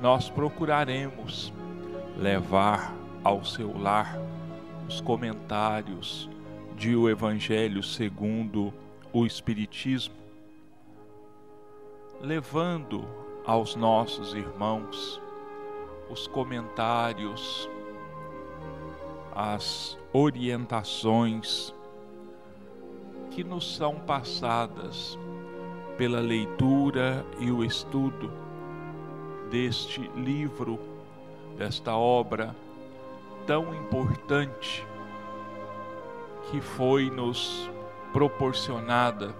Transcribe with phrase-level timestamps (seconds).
[0.00, 1.52] nós procuraremos
[2.16, 4.18] levar ao seu lar
[4.86, 6.28] os comentários
[6.76, 8.72] de o Evangelho segundo
[9.12, 10.14] o Espiritismo,
[12.20, 13.06] levando
[13.46, 15.20] aos nossos irmãos
[16.10, 17.68] os comentários,
[19.34, 21.74] as orientações
[23.30, 25.18] que nos são passadas
[25.96, 28.43] pela leitura e o estudo
[29.50, 30.78] deste livro,
[31.56, 32.54] desta obra
[33.46, 34.86] tão importante
[36.50, 37.70] que foi nos
[38.12, 39.34] proporcionada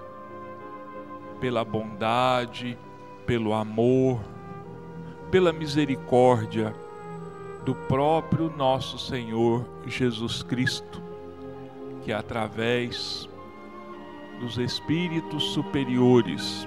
[1.41, 2.79] pela bondade,
[3.27, 4.21] pelo amor,
[5.31, 6.75] pela misericórdia
[7.65, 11.03] do próprio nosso Senhor Jesus Cristo,
[12.03, 13.29] que através
[14.41, 16.67] dos espíritos superiores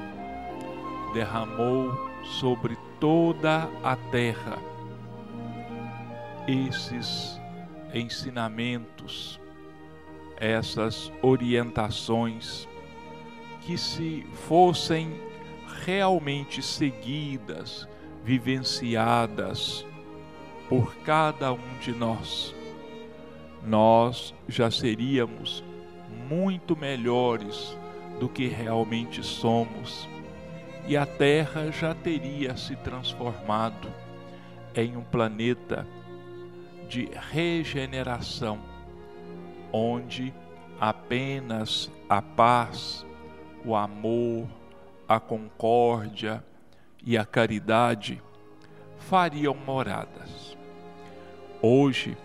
[1.14, 1.92] derramou
[2.24, 4.58] sobre toda a terra.
[6.48, 7.40] Esses
[7.94, 9.40] ensinamentos,
[10.38, 12.68] essas orientações
[13.62, 15.20] que se fossem
[15.86, 17.88] realmente seguidas,
[18.24, 19.86] vivenciadas
[20.70, 22.56] por cada um de nós,
[23.66, 25.64] nós já seríamos
[26.30, 27.78] muito melhores
[28.20, 30.08] do que realmente somos
[30.88, 33.92] e a Terra já teria se transformado
[34.74, 35.86] em um planeta
[36.88, 38.58] de regeneração,
[39.70, 40.34] onde
[40.80, 43.06] apenas a paz,
[43.66, 44.48] o amor,
[45.06, 46.42] a concórdia
[47.06, 48.24] e a caridade
[48.98, 50.58] fariam moradas.
[51.62, 52.16] Hoje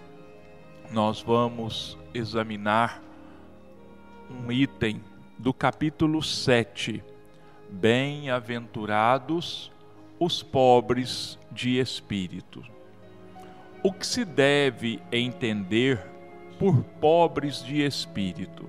[0.93, 3.03] nós vamos examinar
[4.31, 5.03] um item
[5.37, 7.03] do capítulo 7
[7.73, 9.73] Bem-aventurados
[10.21, 12.63] os pobres de espírito.
[13.83, 15.99] O que se deve entender
[16.59, 18.69] por pobres de espírito?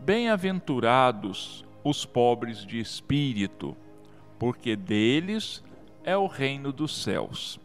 [0.00, 3.76] Bem-aventurados os pobres de espírito,
[4.36, 5.62] porque deles
[6.02, 7.60] é o reino dos céus.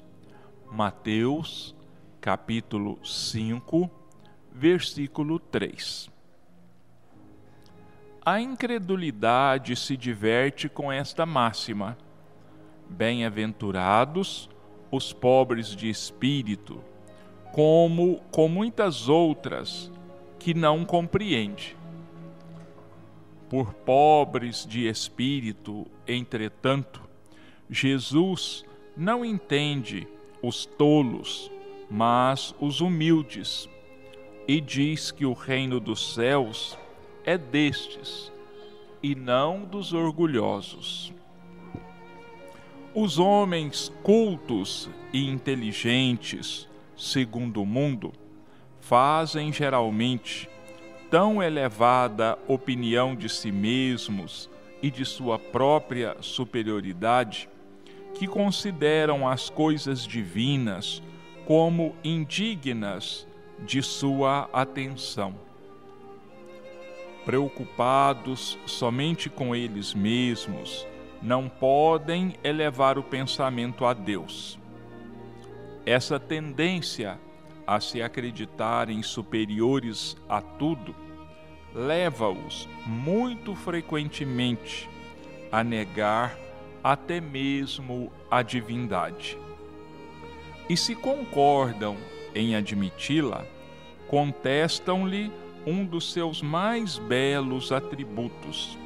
[0.72, 1.76] Mateus,
[2.22, 3.90] capítulo 5,
[4.54, 6.12] versículo 3.
[8.24, 11.98] A incredulidade se diverte com esta máxima:
[12.88, 14.48] Bem-aventurados
[14.92, 16.84] os pobres de espírito,
[17.52, 19.92] como com muitas outras
[20.38, 21.76] que não compreende.
[23.50, 27.02] Por pobres de espírito, entretanto,
[27.68, 28.64] Jesus
[28.96, 30.08] não entende
[30.44, 31.52] os tolos,
[31.90, 33.68] mas os humildes,
[34.48, 36.78] e diz que o reino dos céus
[37.26, 38.32] é destes
[39.02, 41.14] e não dos orgulhosos.
[42.94, 46.68] Os homens cultos e inteligentes,
[46.98, 48.12] segundo o mundo,
[48.80, 50.50] fazem geralmente
[51.10, 54.50] tão elevada opinião de si mesmos
[54.82, 57.48] e de sua própria superioridade
[58.16, 61.02] que consideram as coisas divinas
[61.46, 63.28] como indignas
[63.66, 65.51] de sua atenção
[67.26, 70.88] preocupados somente com eles mesmos,
[71.22, 74.58] não podem elevar o pensamento a Deus.
[75.86, 77.20] Essa tendência
[77.66, 80.96] a se acreditarem superiores a tudo
[81.74, 84.90] leva-os muito frequentemente
[85.52, 86.38] a negar
[86.84, 89.38] até mesmo a divindade.
[90.70, 91.98] E se concordam
[92.34, 93.46] em admiti-la,
[94.08, 95.32] contestam-lhe
[95.66, 98.78] um dos seus mais belos atributos,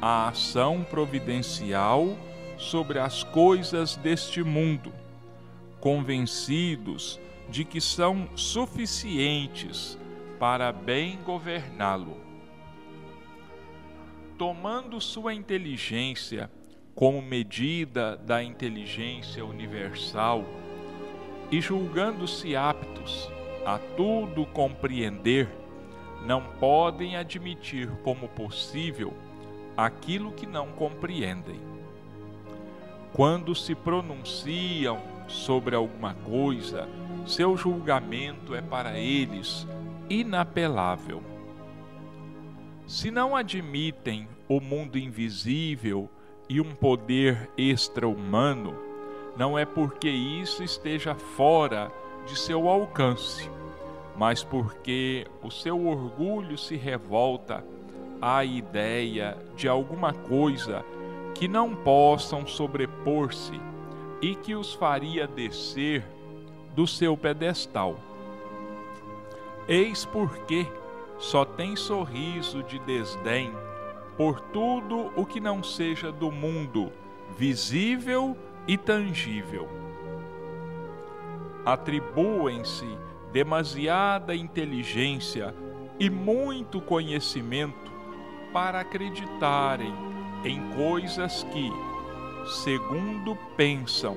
[0.00, 2.16] a ação providencial
[2.56, 4.92] sobre as coisas deste mundo,
[5.80, 9.98] convencidos de que são suficientes
[10.38, 12.16] para bem governá-lo.
[14.38, 16.50] Tomando sua inteligência
[16.94, 20.44] como medida da inteligência universal
[21.50, 23.30] e julgando-se aptos
[23.64, 25.48] a tudo compreender,
[26.24, 29.12] não podem admitir como possível
[29.76, 31.60] aquilo que não compreendem.
[33.12, 36.88] Quando se pronunciam sobre alguma coisa,
[37.26, 39.66] seu julgamento é para eles
[40.08, 41.22] inapelável.
[42.86, 46.10] Se não admitem o mundo invisível
[46.48, 48.76] e um poder extra-humano,
[49.36, 51.90] não é porque isso esteja fora
[52.26, 53.48] de seu alcance
[54.16, 57.64] mas porque o seu orgulho se revolta
[58.20, 60.84] à ideia de alguma coisa
[61.34, 63.58] que não possam sobrepor-se
[64.20, 66.04] e que os faria descer
[66.74, 67.96] do seu pedestal.
[69.66, 70.66] Eis porque
[71.18, 73.52] só tem sorriso de desdém
[74.16, 76.92] por tudo o que não seja do mundo,
[77.38, 78.36] visível
[78.66, 79.68] e tangível.
[81.64, 82.86] Atribuem-se
[83.32, 85.54] demasiada inteligência
[85.98, 87.90] e muito conhecimento
[88.52, 89.92] para acreditarem
[90.44, 91.70] em coisas que,
[92.62, 94.16] segundo pensam,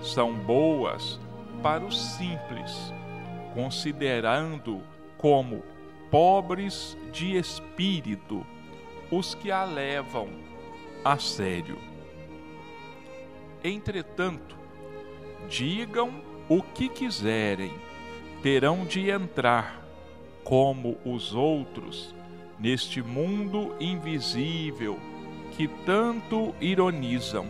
[0.00, 1.20] são boas
[1.62, 2.92] para os simples,
[3.54, 4.82] considerando
[5.18, 5.62] como
[6.10, 8.46] pobres de espírito
[9.10, 10.28] os que a levam
[11.04, 11.78] a sério.
[13.62, 14.56] Entretanto,
[15.48, 17.72] digam o que quiserem,
[18.44, 19.82] terão de entrar,
[20.44, 22.14] como os outros,
[22.58, 25.00] neste mundo invisível
[25.56, 27.46] que tanto ironizam.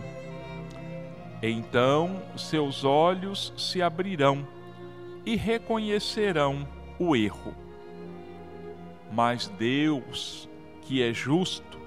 [1.43, 4.47] Então seus olhos se abrirão
[5.25, 6.65] e reconhecerão
[6.97, 7.53] o erro.
[9.11, 10.47] Mas Deus,
[10.83, 11.77] que é justo,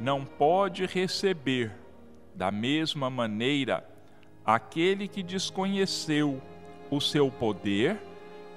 [0.00, 1.70] não pode receber
[2.34, 3.88] da mesma maneira
[4.44, 6.42] aquele que desconheceu
[6.90, 8.00] o seu poder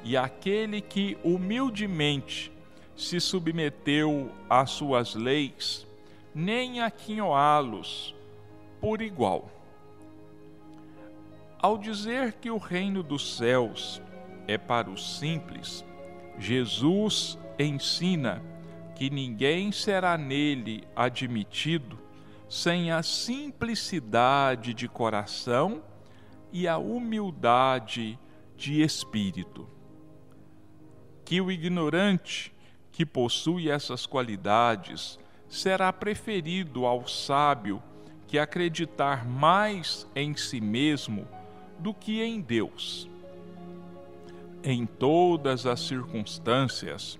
[0.03, 2.51] e aquele que humildemente
[2.95, 5.87] se submeteu às suas leis,
[6.33, 8.15] nem aquinhoá-los
[8.79, 9.49] por igual.
[11.59, 14.01] Ao dizer que o reino dos céus
[14.47, 15.85] é para os simples,
[16.37, 18.41] Jesus ensina
[18.95, 21.99] que ninguém será nele admitido
[22.49, 25.81] sem a simplicidade de coração
[26.51, 28.19] e a humildade
[28.57, 29.67] de espírito.
[31.31, 32.53] Que o ignorante
[32.91, 35.17] que possui essas qualidades
[35.47, 37.81] será preferido ao sábio
[38.27, 41.25] que acreditar mais em si mesmo
[41.79, 43.09] do que em Deus.
[44.61, 47.17] Em todas as circunstâncias,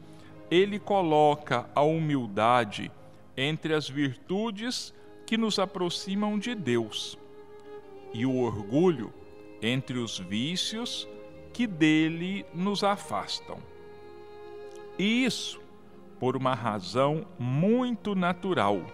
[0.51, 2.91] ele coloca a humildade
[3.37, 4.93] entre as virtudes
[5.25, 7.17] que nos aproximam de Deus
[8.13, 9.13] e o orgulho
[9.61, 11.07] entre os vícios
[11.53, 13.70] que dele nos afastam.
[15.01, 15.59] E isso
[16.19, 18.85] por uma razão muito natural,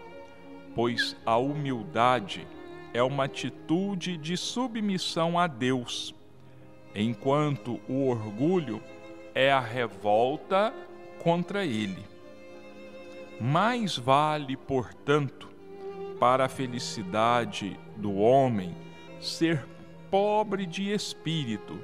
[0.73, 2.47] pois a humildade
[2.93, 6.15] é uma atitude de submissão a Deus
[6.95, 8.81] enquanto o orgulho
[9.35, 10.73] é a revolta
[11.21, 12.05] contra ele.
[13.41, 15.49] Mais vale, portanto,
[16.17, 18.73] para a felicidade do homem
[19.19, 19.67] ser
[20.09, 21.77] pobre de espírito,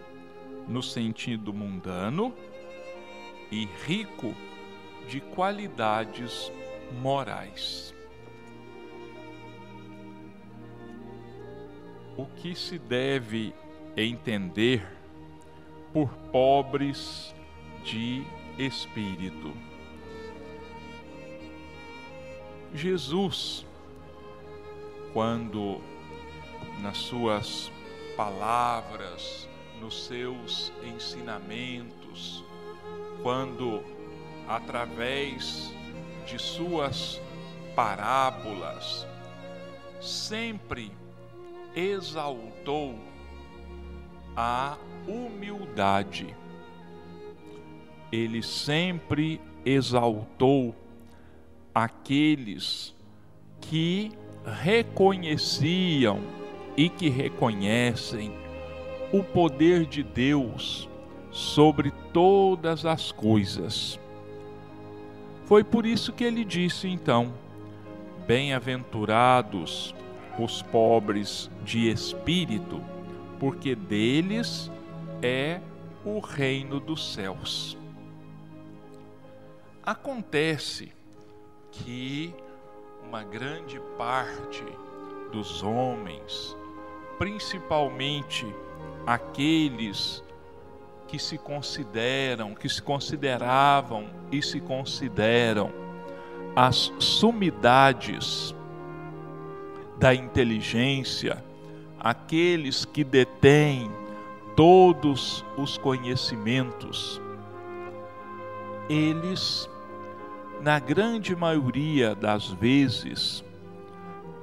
[0.66, 2.34] no sentido mundano,
[3.54, 4.34] e rico
[5.08, 6.52] de qualidades
[7.04, 7.94] morais.
[12.18, 13.54] O que se deve
[13.96, 14.84] entender
[15.94, 17.36] por pobres
[17.84, 18.24] de
[18.58, 19.54] espírito.
[22.74, 23.68] Jesus,
[25.14, 25.80] quando
[26.82, 27.72] nas suas
[28.18, 29.48] palavras,
[29.80, 32.43] nos seus ensinamentos,
[33.22, 33.84] quando
[34.48, 35.74] através
[36.26, 37.22] de suas
[37.76, 39.08] parábolas,
[40.00, 40.92] sempre
[41.76, 42.96] exaltou
[44.36, 46.36] a humildade.
[48.12, 50.76] Ele sempre exaltou
[51.74, 52.94] aqueles
[53.62, 54.12] que
[54.46, 56.20] reconheciam
[56.76, 58.34] e que reconhecem
[59.12, 60.90] o poder de Deus
[61.34, 64.00] sobre todas as coisas.
[65.46, 67.34] Foi por isso que ele disse então:
[68.28, 69.94] Bem-aventurados
[70.40, 72.82] os pobres de espírito,
[73.40, 74.72] porque deles
[75.22, 75.60] é
[76.06, 77.78] o reino dos céus.
[79.84, 80.92] Acontece
[81.72, 82.34] que
[83.06, 84.64] uma grande parte
[85.32, 86.56] dos homens,
[87.18, 88.46] principalmente
[89.06, 90.23] aqueles
[91.08, 95.72] que se consideram, que se consideravam e se consideram
[96.56, 98.56] as sumidades
[99.98, 101.44] da inteligência,
[102.00, 103.92] aqueles que detêm
[104.56, 107.22] todos os conhecimentos,
[108.90, 109.70] eles,
[110.62, 113.44] na grande maioria das vezes,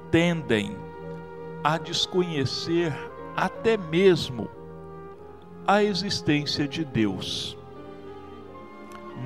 [0.09, 0.75] tendem
[1.63, 2.93] a desconhecer
[3.35, 4.49] até mesmo
[5.67, 7.57] a existência de Deus.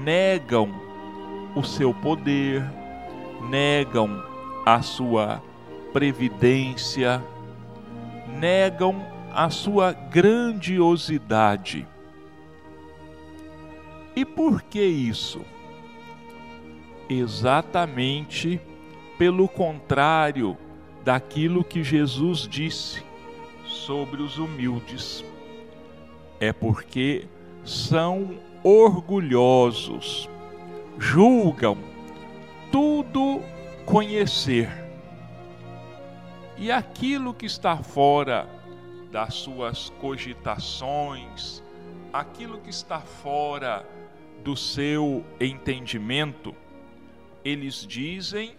[0.04, 0.70] Negam
[1.56, 2.64] o seu poder,
[3.50, 4.22] negam
[4.66, 5.42] a sua
[5.94, 7.24] previdência,
[8.28, 11.88] negam a sua grandiosidade.
[14.16, 15.42] E por que isso?
[17.10, 18.60] Exatamente
[19.18, 20.58] pelo contrário
[21.04, 23.04] daquilo que Jesus disse
[23.66, 25.24] sobre os humildes.
[26.46, 27.28] É porque
[27.64, 30.30] são orgulhosos,
[31.00, 31.76] julgam
[32.72, 33.42] tudo
[33.84, 34.70] conhecer.
[36.56, 38.48] E aquilo que está fora
[39.12, 41.64] das suas cogitações,
[42.14, 43.84] aquilo que está fora
[44.44, 46.56] do seu entendimento,
[47.44, 48.56] eles dizem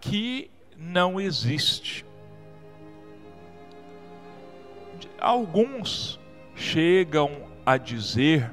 [0.00, 2.04] que não existe.
[5.20, 6.18] Alguns
[6.54, 7.30] chegam
[7.64, 8.50] a dizer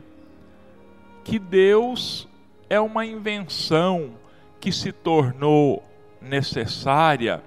[1.24, 2.28] que Deus
[2.70, 4.12] é uma invenção
[4.60, 5.84] que se tornou
[6.22, 7.44] necessária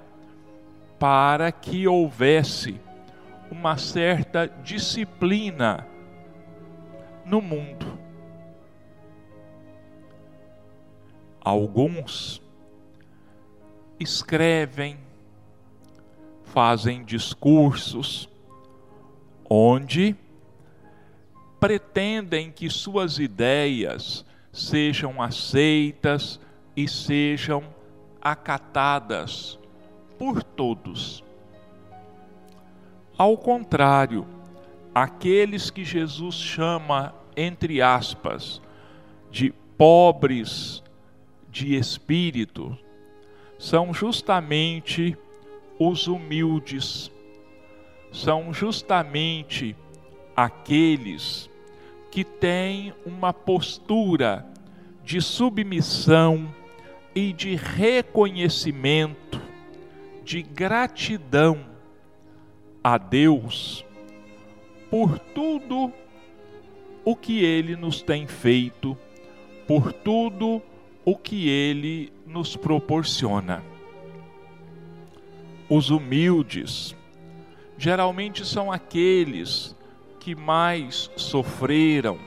[0.98, 2.80] para que houvesse
[3.50, 5.86] uma certa disciplina
[7.24, 7.98] no mundo.
[11.40, 12.42] Alguns
[14.00, 14.98] escrevem,
[16.42, 18.28] fazem discursos,
[19.48, 20.16] onde
[21.64, 26.38] pretendem que suas ideias sejam aceitas
[26.76, 27.64] e sejam
[28.20, 29.58] acatadas
[30.18, 31.24] por todos.
[33.16, 34.26] Ao contrário,
[34.94, 38.60] aqueles que Jesus chama, entre aspas,
[39.30, 40.82] de pobres
[41.48, 42.76] de espírito,
[43.58, 45.16] são justamente
[45.78, 47.10] os humildes,
[48.12, 49.74] são justamente
[50.36, 51.48] aqueles
[52.14, 54.46] que têm uma postura
[55.02, 56.48] de submissão
[57.12, 59.42] e de reconhecimento,
[60.22, 61.66] de gratidão
[62.84, 63.84] a Deus
[64.88, 65.92] por tudo
[67.04, 68.96] o que Ele nos tem feito,
[69.66, 70.62] por tudo
[71.04, 73.60] o que Ele nos proporciona.
[75.68, 76.94] Os humildes
[77.76, 79.73] geralmente são aqueles
[80.24, 82.18] que mais sofreram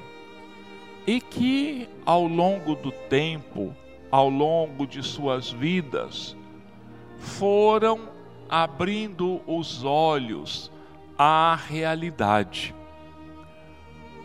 [1.08, 3.76] e que, ao longo do tempo,
[4.12, 6.38] ao longo de suas vidas,
[7.18, 8.08] foram
[8.48, 10.72] abrindo os olhos
[11.18, 12.76] à realidade.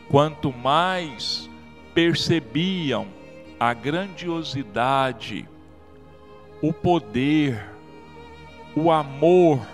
[0.06, 1.48] Quanto mais
[1.94, 3.06] percebiam
[3.58, 5.48] a grandiosidade,
[6.60, 7.70] o poder,
[8.76, 9.66] o amor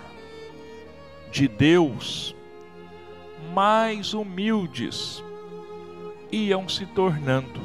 [1.29, 2.33] de Deus,
[3.53, 5.23] mais humildes
[6.31, 7.59] iam se tornando.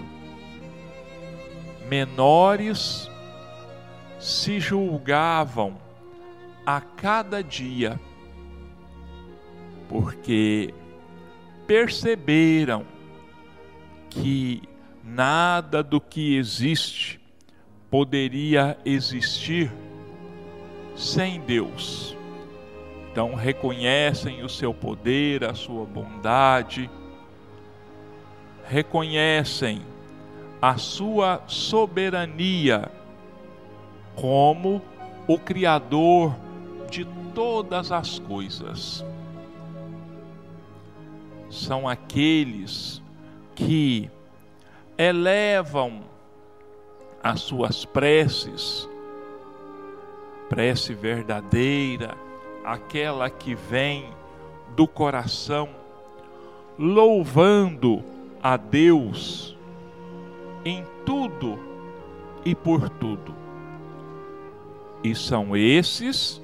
[1.89, 3.11] Menores
[4.19, 5.77] se julgavam
[6.65, 8.01] a cada dia,
[9.89, 10.73] porque
[11.67, 12.87] perceberam
[14.09, 14.63] que
[15.03, 17.21] nada do que existe
[17.91, 19.71] poderia existir
[20.97, 22.17] sem Deus.
[23.15, 26.91] Então reconhecem o seu poder, a sua bondade,
[28.65, 29.83] reconhecem
[30.61, 32.91] a sua soberania
[34.17, 34.83] como
[35.29, 36.35] o Criador
[36.91, 39.05] de todas as coisas.
[41.49, 43.01] São aqueles
[43.55, 44.11] que
[44.99, 46.01] elevam
[47.23, 48.89] as suas preces,
[50.49, 52.24] prece verdadeira,
[52.65, 54.09] aquela que vem
[54.75, 55.69] do coração,
[56.79, 58.03] louvando
[58.43, 59.57] a Deus
[60.65, 61.59] em tudo
[62.45, 63.35] e por tudo.
[65.03, 66.41] E são esses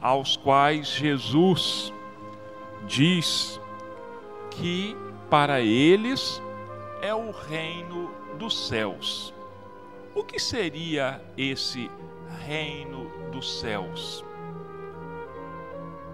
[0.00, 1.92] aos quais Jesus
[2.86, 3.58] diz
[4.50, 4.94] que
[5.30, 6.42] para eles
[7.00, 9.32] é o reino dos céus.
[10.14, 11.90] O que seria esse
[12.46, 14.22] reino dos céus?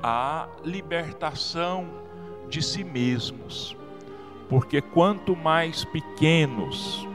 [0.02, 1.87] A libertação
[2.49, 3.76] de si mesmos.
[4.49, 7.07] Porque quanto mais pequenos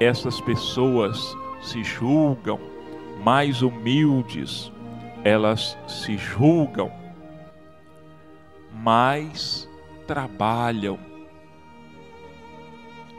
[0.00, 2.60] essas pessoas se julgam,
[3.22, 4.72] mais humildes
[5.24, 6.90] elas se julgam,
[8.72, 9.68] mais
[10.06, 10.98] trabalham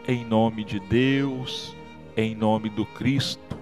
[0.07, 1.75] em nome de Deus,
[2.15, 3.55] em nome do Cristo,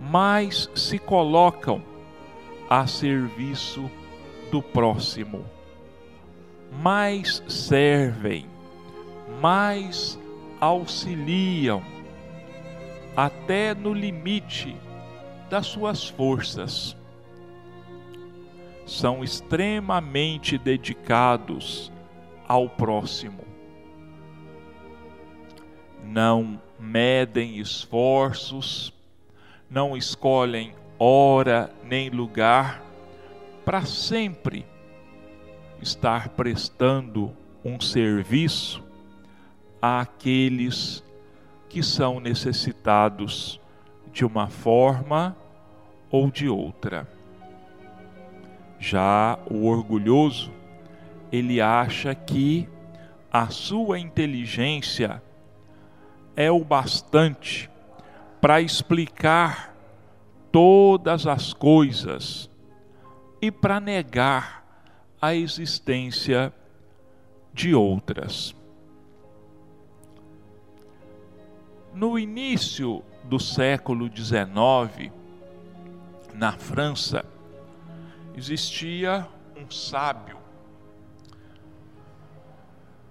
[0.00, 1.82] mais se colocam
[2.72, 3.90] a serviço
[4.50, 5.44] do próximo,
[6.80, 8.46] mais servem,
[9.42, 10.18] mais
[10.58, 11.82] auxiliam,
[13.14, 14.74] até no limite
[15.50, 16.96] das suas forças.
[18.86, 21.92] são extremamente dedicados
[22.48, 23.44] ao próximo.
[26.02, 28.94] Não medem esforços,
[29.70, 32.82] não escolhem hora nem lugar
[33.64, 34.66] para sempre
[35.80, 38.82] estar prestando um serviço
[39.80, 41.04] àqueles
[41.68, 43.60] que são necessitados
[44.12, 45.36] de uma forma
[46.10, 47.08] ou de outra.
[48.78, 50.52] Já o orgulhoso,
[51.32, 52.68] ele acha que
[53.32, 55.22] a sua inteligência
[56.36, 57.70] é o bastante
[58.40, 59.71] para explicar
[60.52, 62.48] todas as coisas
[63.40, 64.62] e para negar
[65.20, 66.52] a existência
[67.52, 68.54] de outras.
[71.94, 75.12] No início do século XIX,
[76.34, 77.24] na França,
[78.34, 80.38] existia um sábio,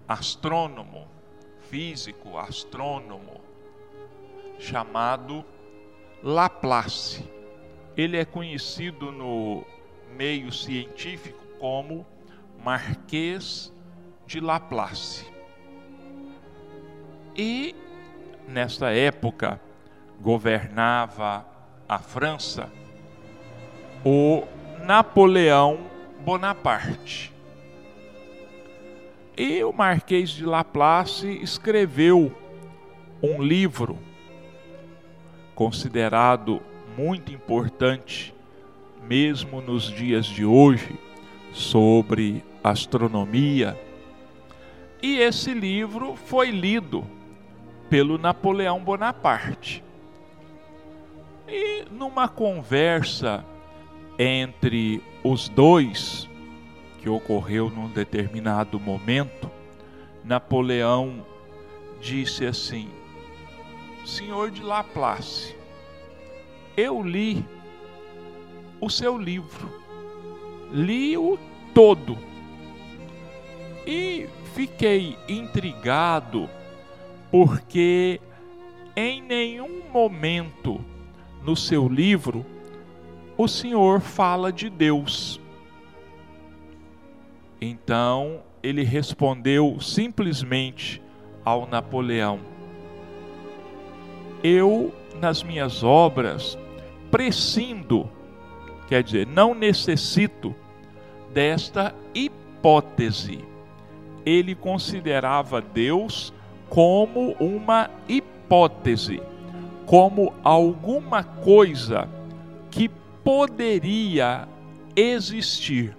[0.08, 1.08] astrônomo,
[1.70, 3.40] físico, astrônomo,
[4.60, 5.46] chamado
[6.24, 7.24] Laplace.
[7.98, 9.66] Ele é conhecido no
[10.16, 12.06] meio científico como
[12.64, 13.74] Marquês
[14.28, 15.26] de Laplace.
[17.36, 17.76] E
[18.48, 19.60] nesta época
[20.20, 21.46] governava
[21.88, 22.72] a França
[24.06, 24.44] o
[24.84, 25.80] Napoleão
[26.24, 27.32] Bonaparte.
[29.38, 32.32] E o Marquês de Laplace escreveu
[33.24, 33.98] um livro
[35.62, 36.60] considerado
[36.98, 38.34] muito importante,
[39.08, 41.00] mesmo nos dias de hoje,
[41.54, 43.80] sobre astronomia.
[45.04, 47.06] E esse livro foi lido
[47.92, 49.84] pelo Napoleão Bonaparte.
[51.48, 53.46] E numa conversa
[54.18, 56.28] entre os dois,
[57.04, 59.48] que ocorreu num determinado momento,
[60.24, 61.24] Napoleão
[62.02, 62.90] disse assim:
[64.06, 65.56] Senhor de Laplace,
[66.76, 67.46] eu li
[68.80, 69.70] o seu livro,
[70.72, 71.38] li-o
[71.74, 72.18] todo
[73.86, 76.50] e fiquei intrigado
[77.32, 78.20] porque
[78.96, 80.84] em nenhum momento
[81.44, 82.46] no seu livro
[83.38, 85.40] o Senhor fala de Deus.
[87.60, 91.02] Então ele respondeu simplesmente
[91.44, 92.40] ao Napoleão:
[94.44, 96.58] Eu, nas minhas obras,
[97.10, 98.10] prescindo,
[98.88, 100.56] quer dizer, não necessito
[101.34, 103.40] desta hipótese.
[104.26, 106.34] Ele considerava Deus
[106.70, 109.22] como uma hipótese,
[109.86, 112.08] como alguma coisa
[112.70, 112.90] que
[113.24, 114.48] poderia
[114.96, 115.96] existir,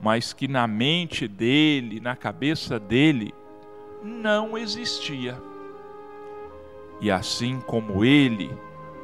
[0.00, 3.34] mas que na mente dele, na cabeça dele,
[4.02, 5.49] não existia.
[7.00, 8.50] E assim como ele,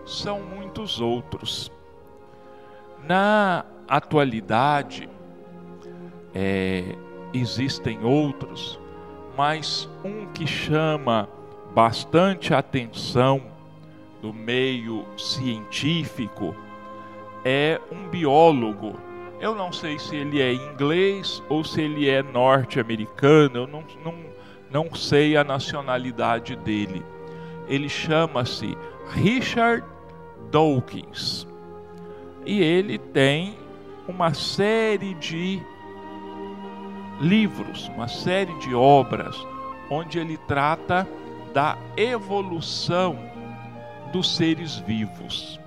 [0.04, 1.72] são muitos outros.
[3.06, 5.08] Na atualidade,
[6.34, 6.96] é,
[7.32, 8.78] existem outros
[9.36, 11.28] mas um que chama
[11.74, 13.42] bastante atenção
[14.22, 16.56] do meio científico
[17.44, 18.98] é um biólogo.
[19.38, 24.14] Eu não sei se ele é inglês ou se ele é norte-americano, eu não, não,
[24.70, 27.04] não sei a nacionalidade dele.
[27.68, 28.76] Ele chama-se
[29.08, 29.84] Richard
[30.50, 31.46] Dawkins.
[32.44, 33.58] E ele tem
[34.06, 35.60] uma série de
[37.20, 39.36] livros, uma série de obras,
[39.90, 41.08] onde ele trata
[41.52, 43.18] da evolução
[44.12, 45.58] dos seres vivos.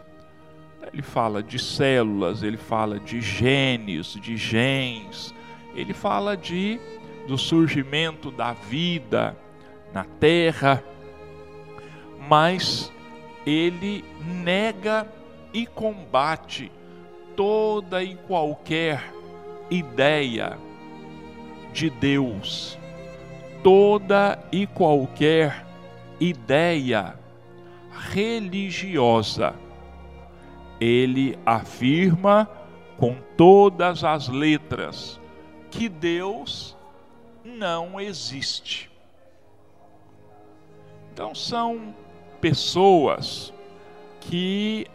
[0.92, 5.34] Ele fala de células, ele fala de genes, de genes,
[5.76, 6.80] ele fala de
[7.28, 9.38] do surgimento da vida
[9.94, 10.84] na Terra,
[12.30, 12.92] mas
[13.46, 14.06] ele
[14.44, 15.08] nega
[15.54, 16.72] e combate
[17.36, 19.14] toda e qualquer
[19.70, 20.58] ideia
[21.74, 22.80] de Deus
[23.64, 25.66] toda e qualquer
[26.20, 27.18] ideia
[27.92, 29.54] religiosa.
[30.80, 32.50] Ele afirma
[32.98, 35.20] com todas as letras
[35.70, 36.78] que Deus
[37.44, 38.90] não existe.
[41.12, 41.94] Então são
[42.40, 43.54] pessoas
[44.22, 44.86] que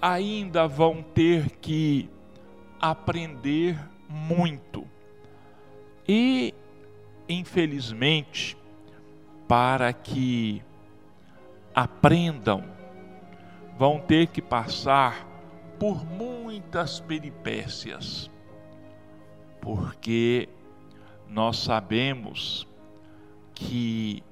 [0.00, 2.08] ainda vão ter que
[2.80, 4.86] aprender muito.
[6.06, 6.54] E,
[7.28, 8.56] infelizmente,
[9.48, 10.62] para que
[11.74, 12.64] aprendam,
[13.78, 15.26] vão ter que passar
[15.78, 18.30] por muitas peripécias,
[19.60, 20.48] porque
[21.28, 22.68] nós sabemos
[23.54, 24.22] que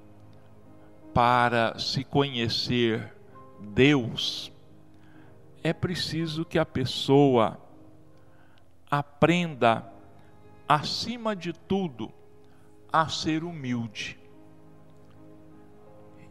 [1.12, 3.12] para se conhecer
[3.60, 4.52] Deus
[5.62, 7.58] é preciso que a pessoa
[8.90, 9.84] aprenda,
[10.68, 12.12] acima de tudo,
[12.92, 14.18] a ser humilde.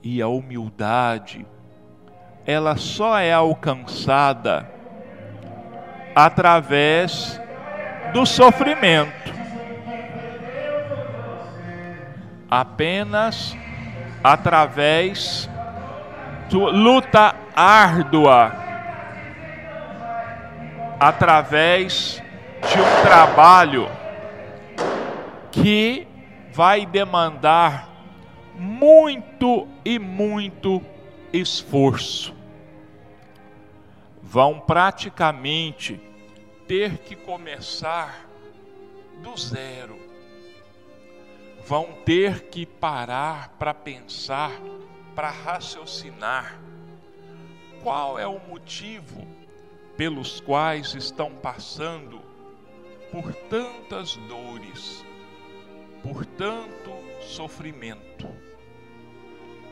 [0.03, 1.45] E a humildade,
[2.45, 4.69] ela só é alcançada
[6.13, 7.39] através
[8.11, 9.31] do sofrimento.
[12.49, 13.55] Apenas
[14.23, 15.49] através
[16.47, 18.53] de luta árdua,
[20.99, 22.21] através
[22.61, 23.89] de um trabalho
[25.51, 26.07] que
[26.51, 27.89] vai demandar
[28.55, 30.81] muito e muito
[31.33, 32.35] esforço.
[34.21, 35.99] Vão praticamente
[36.67, 38.27] ter que começar
[39.21, 40.00] do zero.
[41.65, 44.51] Vão ter que parar para pensar,
[45.15, 46.59] para raciocinar
[47.83, 49.25] qual é o motivo
[49.97, 52.19] pelos quais estão passando
[53.11, 55.05] por tantas dores,
[56.01, 58.27] por tanto sofrimento,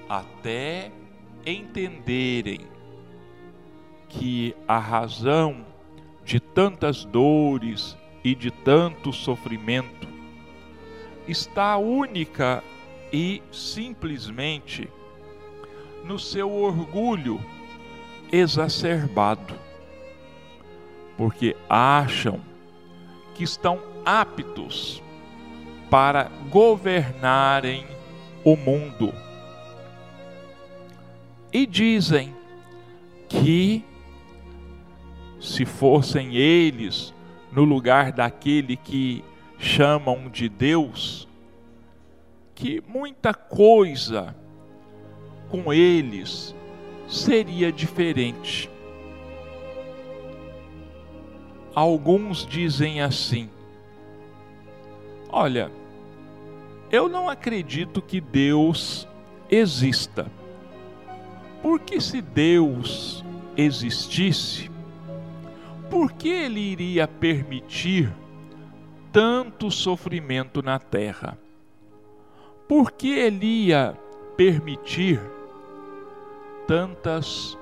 [0.07, 0.91] até
[1.45, 2.67] entenderem
[4.09, 5.65] que a razão
[6.23, 10.08] de tantas dores e de tanto sofrimento
[11.29, 12.63] está única
[13.11, 14.89] e simplesmente
[16.03, 17.39] no seu orgulho
[18.31, 19.55] exacerbado,
[21.17, 22.39] porque acham
[23.35, 25.01] que estão aptos
[25.89, 27.85] para governarem
[28.43, 29.13] o mundo.
[31.51, 32.35] E dizem
[33.27, 33.83] que
[35.39, 37.13] se fossem eles
[37.51, 39.23] no lugar daquele que
[39.59, 41.27] chamam de Deus,
[42.55, 44.33] que muita coisa
[45.49, 46.55] com eles
[47.07, 48.69] seria diferente.
[51.75, 53.49] Alguns dizem assim:
[55.29, 55.69] Olha,
[56.89, 59.07] eu não acredito que Deus
[59.51, 60.31] exista.
[61.61, 63.23] Porque se Deus
[63.57, 64.71] existisse,
[65.89, 68.13] por que ele iria permitir
[69.11, 71.37] tanto sofrimento na terra?
[72.67, 73.97] Por que ele ia
[74.37, 75.19] permitir
[76.67, 77.57] tantas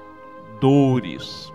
[0.59, 1.51] dores?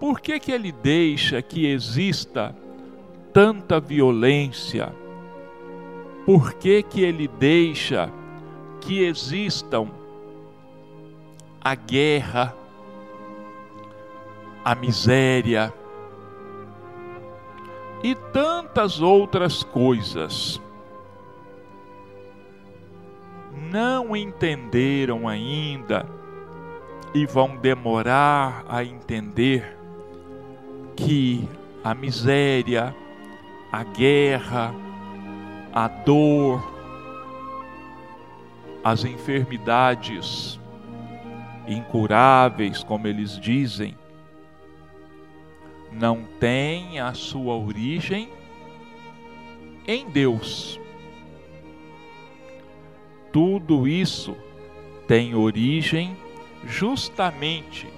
[0.00, 2.54] Por que, que ele deixa que exista
[3.32, 4.92] tanta violência?
[6.26, 8.10] Por que, que ele deixa
[8.80, 9.88] que existam
[11.60, 12.52] a guerra,
[14.64, 15.72] a miséria
[18.02, 20.60] e tantas outras coisas?
[23.70, 26.06] Não entenderam ainda
[27.14, 29.76] e vão demorar a entender
[30.96, 31.48] que
[31.84, 32.94] a miséria,
[33.70, 34.74] a guerra,
[35.72, 36.62] a dor,
[38.84, 40.58] as enfermidades
[41.66, 43.96] incuráveis, como eles dizem,
[45.92, 48.30] não têm a sua origem
[49.86, 50.80] em Deus.
[53.32, 54.36] Tudo isso
[55.06, 56.16] tem origem
[56.64, 57.88] justamente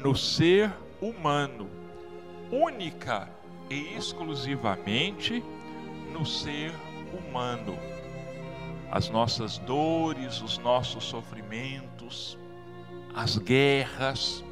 [0.00, 1.68] no ser humano,
[2.50, 3.28] única
[3.68, 5.42] e exclusivamente
[6.12, 6.72] no ser
[7.12, 7.76] humano.
[8.90, 12.38] As nossas dores, os nossos sofrimentos,
[13.14, 14.44] as guerras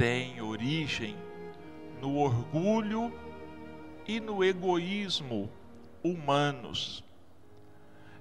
[0.00, 1.14] têm origem
[2.00, 3.12] no orgulho
[4.08, 5.50] e no egoísmo
[6.02, 7.04] humanos.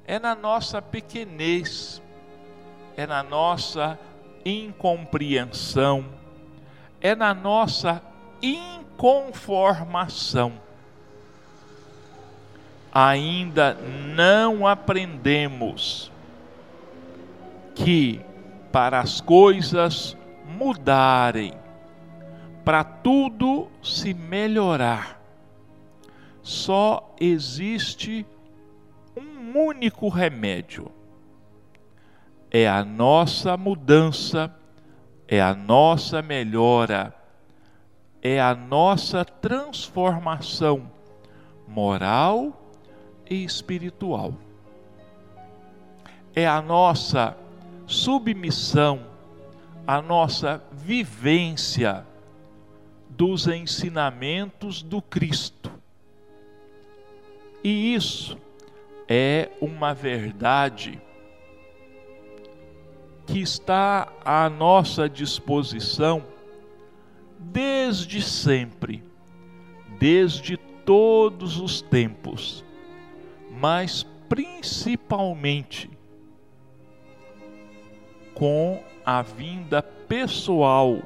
[0.05, 2.01] É na nossa pequenez,
[2.97, 3.97] é na nossa
[4.43, 6.03] incompreensão,
[6.99, 8.03] é na nossa
[8.41, 10.51] inconformação
[12.91, 16.11] ainda não aprendemos
[17.73, 18.19] que
[18.71, 21.53] para as coisas mudarem,
[22.69, 25.19] para tudo se melhorar,
[26.43, 28.23] só existe
[29.17, 30.91] um único remédio:
[32.51, 34.55] é a nossa mudança,
[35.27, 37.11] é a nossa melhora,
[38.21, 40.91] é a nossa transformação
[41.67, 42.53] moral
[43.27, 44.31] e espiritual.
[46.35, 47.35] É a nossa
[47.87, 49.07] submissão,
[49.87, 52.05] a nossa vivência
[53.19, 55.69] dos ensinamentos do Cristo.
[57.61, 58.37] E isso
[59.09, 61.01] é uma verdade
[63.27, 66.23] que está à nossa disposição
[67.37, 69.03] desde sempre,
[69.99, 72.63] desde todos os tempos,
[73.51, 75.89] mas principalmente
[78.33, 81.01] com a vinda pessoal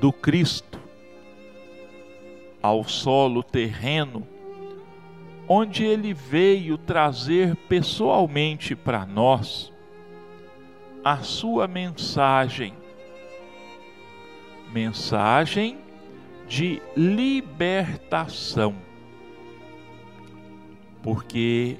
[0.00, 0.81] do Cristo
[2.62, 4.26] ao solo terreno,
[5.48, 9.72] onde ele veio trazer pessoalmente para nós
[11.04, 12.74] a sua mensagem,
[14.72, 15.78] mensagem
[16.46, 18.74] de libertação.
[21.02, 21.76] Porque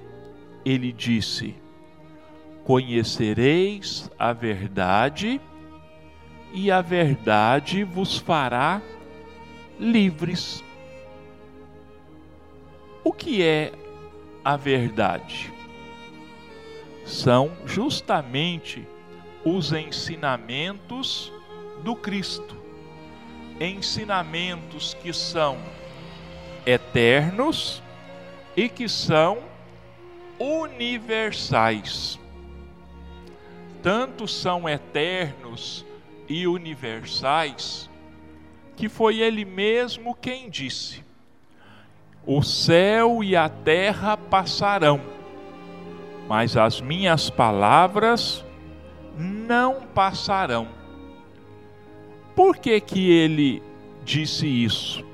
[0.64, 1.54] ele disse:
[2.64, 5.40] Conhecereis a verdade,
[6.52, 8.82] e a verdade vos fará
[9.78, 10.62] livres.
[13.04, 13.72] O que é
[14.44, 15.52] a verdade?
[17.04, 18.86] São justamente
[19.44, 21.32] os ensinamentos
[21.82, 22.56] do Cristo.
[23.60, 25.58] Ensinamentos que são
[26.64, 27.82] eternos
[28.56, 29.38] e que são
[30.38, 32.20] universais.
[33.82, 35.84] Tanto são eternos
[36.28, 37.90] e universais
[38.76, 41.04] que foi ele mesmo quem disse:
[42.26, 45.00] O céu e a terra passarão,
[46.28, 48.44] mas as minhas palavras
[49.18, 50.68] não passarão.
[52.34, 53.62] Por que que ele
[54.04, 55.04] disse isso?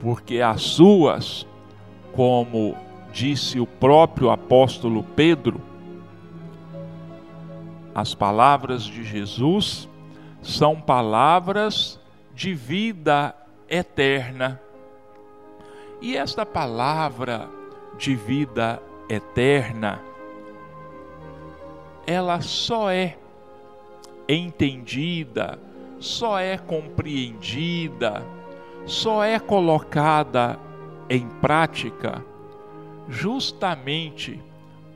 [0.00, 1.46] Porque as suas,
[2.12, 2.76] como
[3.12, 5.60] disse o próprio apóstolo Pedro,
[7.94, 9.88] as palavras de Jesus
[10.40, 12.00] são palavras
[12.32, 13.34] de vida
[13.68, 14.60] eterna.
[16.00, 17.48] E esta palavra
[17.96, 20.00] de vida eterna,
[22.06, 23.18] ela só é
[24.28, 25.58] entendida,
[25.98, 28.24] só é compreendida,
[28.86, 30.58] só é colocada
[31.10, 32.24] em prática
[33.08, 34.40] justamente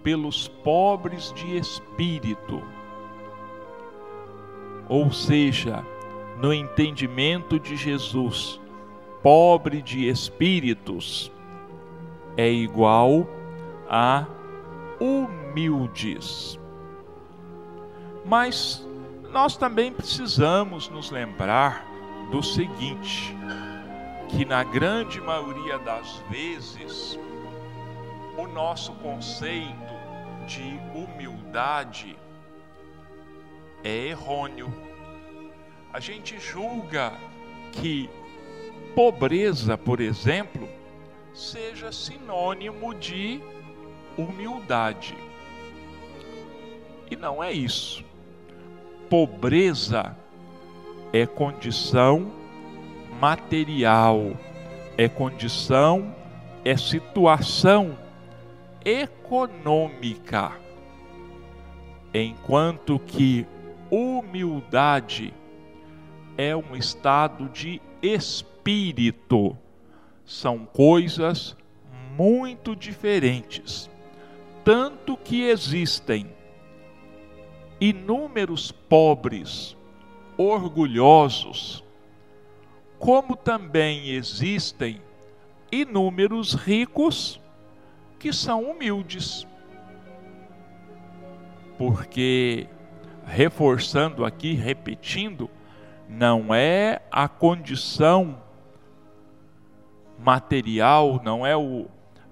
[0.03, 2.63] pelos pobres de espírito.
[4.89, 5.85] Ou seja,
[6.39, 8.61] no entendimento de Jesus,
[9.23, 11.31] pobre de espíritos
[12.37, 13.27] é igual
[13.89, 14.27] a
[15.01, 16.59] humildes.
[18.25, 18.87] Mas
[19.31, 21.87] nós também precisamos nos lembrar
[22.31, 23.37] do seguinte:
[24.29, 27.19] que na grande maioria das vezes,
[28.37, 29.93] o nosso conceito
[30.47, 32.17] de humildade
[33.85, 34.73] é errôneo
[35.93, 37.13] a gente julga
[37.71, 38.09] que
[38.95, 40.69] pobreza, por exemplo,
[41.33, 43.41] seja sinônimo de
[44.17, 45.17] humildade.
[47.11, 48.05] E não é isso.
[49.09, 50.17] Pobreza
[51.13, 52.33] é condição
[53.21, 54.33] material,
[54.97, 56.15] é condição,
[56.65, 57.97] é situação
[58.85, 60.53] econômica.
[62.15, 63.47] Enquanto que
[63.91, 65.33] humildade
[66.37, 67.81] é um estado de
[68.63, 69.57] espírito.
[70.25, 71.57] São coisas
[72.17, 73.91] muito diferentes.
[74.65, 76.33] Tanto que existem
[77.81, 79.77] inúmeros pobres,
[80.39, 81.83] orgulhosos,
[83.01, 85.03] como também existem
[85.73, 87.41] inúmeros ricos
[88.21, 89.45] que são humildes.
[91.77, 92.69] Porque,
[93.27, 95.51] reforçando aqui, repetindo,
[96.09, 98.42] não é a condição
[100.23, 101.87] material, não é o,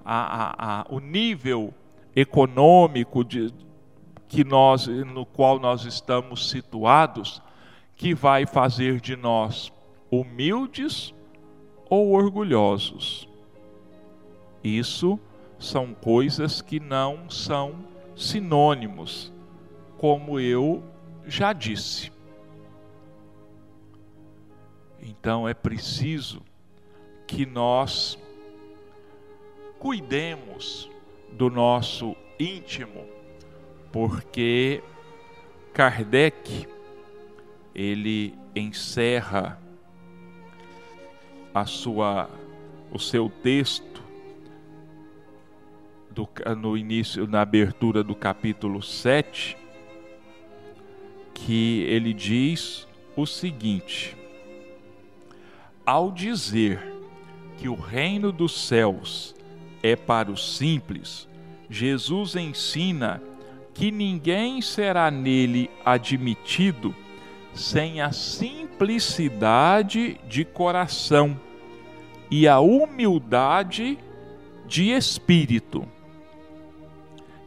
[0.04, 1.74] a, a, a, o nível
[2.14, 3.52] econômico de,
[4.28, 7.42] que nós, no qual nós estamos situados
[7.96, 9.72] que vai fazer de nós
[10.10, 11.14] humildes
[11.88, 13.28] ou orgulhosos.
[14.62, 15.18] Isso
[15.58, 17.74] são coisas que não são
[18.16, 19.32] sinônimos,
[19.98, 20.82] como eu
[21.26, 22.12] já disse.
[25.00, 26.42] Então é preciso
[27.30, 28.18] que nós
[29.78, 30.90] cuidemos
[31.30, 33.06] do nosso íntimo,
[33.92, 34.82] porque
[35.72, 36.66] Kardec
[37.72, 39.62] ele encerra
[41.54, 42.28] a sua
[42.90, 44.02] o seu texto
[46.10, 49.56] do, no início na abertura do capítulo 7
[51.32, 54.16] que ele diz o seguinte:
[55.86, 56.99] ao dizer
[57.60, 59.34] que o reino dos céus
[59.82, 61.28] é para os simples,
[61.68, 63.22] Jesus ensina
[63.74, 66.94] que ninguém será nele admitido
[67.52, 71.38] sem a simplicidade de coração
[72.30, 73.98] e a humildade
[74.66, 75.86] de espírito.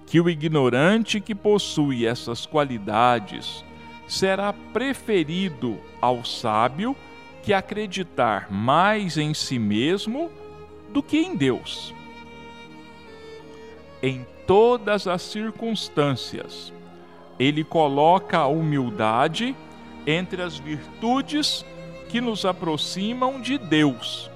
[0.06, 3.66] Que o ignorante que possui essas qualidades
[4.08, 6.96] será preferido ao sábio
[7.44, 10.32] que acreditar mais em si mesmo
[10.90, 11.94] do que em Deus.
[14.02, 16.74] Em todas as circunstâncias,
[17.38, 19.56] ele coloca a humildade
[20.08, 21.66] entre as virtudes
[22.10, 24.30] que nos aproximam de Deus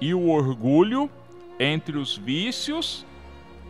[0.00, 1.10] e o orgulho
[1.58, 3.04] entre os vícios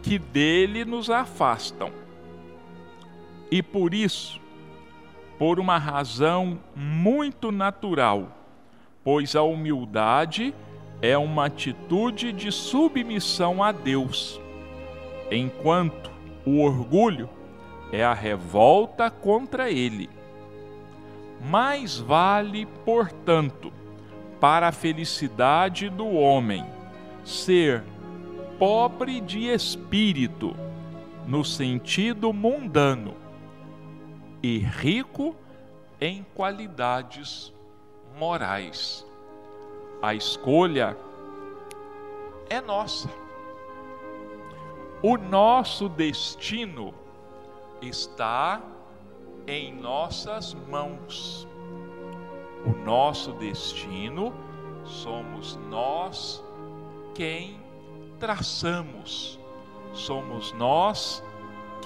[0.03, 1.91] que dele nos afastam.
[3.51, 4.41] E por isso,
[5.39, 8.29] por uma razão muito natural,
[9.05, 10.55] pois a humildade
[11.03, 14.41] é uma atitude de submissão a Deus,
[15.31, 16.11] enquanto
[16.45, 17.29] o orgulho
[17.93, 20.09] é a revolta contra ele.
[21.49, 23.73] Mais vale, portanto,
[24.41, 26.65] para a felicidade do homem
[27.25, 27.85] ser
[28.59, 30.57] pobre de espírito,
[31.27, 33.15] no sentido mundano,
[34.43, 35.35] e rico
[36.01, 37.53] em qualidades
[38.17, 39.07] morais.
[40.03, 40.97] A escolha
[42.49, 43.09] é nossa.
[45.03, 46.95] O nosso destino
[47.81, 48.63] está
[49.47, 51.47] em nossas mãos.
[52.65, 54.33] O nosso destino
[54.85, 56.45] somos nós
[57.15, 57.61] quem
[58.19, 59.39] traçamos,
[59.93, 61.23] somos nós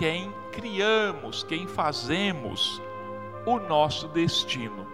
[0.00, 2.80] quem criamos, quem fazemos
[3.44, 4.86] o nosso destino.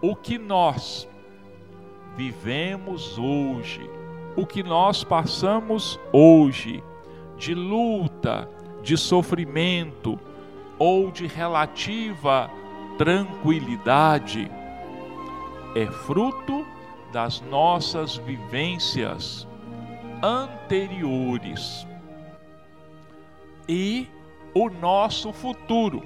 [0.00, 1.06] O que nós
[2.16, 3.82] vivemos hoje,
[4.34, 6.82] o que nós passamos hoje,
[7.36, 8.48] de luta,
[8.82, 10.18] de sofrimento
[10.78, 12.50] ou de relativa
[12.96, 14.50] tranquilidade,
[15.74, 16.64] é fruto
[17.12, 19.46] das nossas vivências
[20.22, 21.87] anteriores.
[23.68, 24.08] E
[24.54, 26.02] o nosso futuro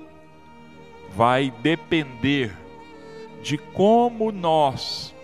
[1.10, 2.56] vai depender
[3.42, 5.14] de como nós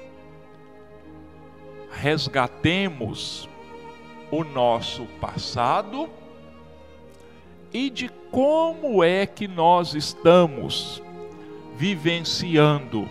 [1.90, 3.48] resgatemos
[4.30, 6.08] o nosso passado
[7.72, 11.02] e de como é que nós estamos
[11.76, 13.08] vivenciando